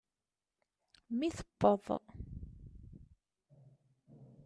[1.17, 1.85] Mi tewweḍ.